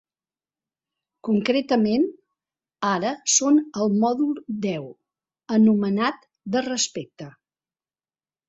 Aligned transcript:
Concretament, 1.27 2.07
ara 2.93 3.11
són 3.35 3.61
al 3.83 3.93
mòdul 4.05 4.33
deu, 4.65 4.89
anomenat 5.59 6.27
‘de 6.57 6.65
respecte’. 6.71 7.33